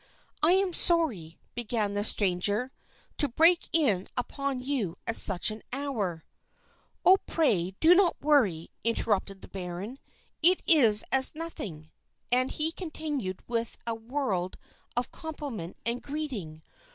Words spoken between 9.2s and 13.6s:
the baron, "it is as nothing," and he continued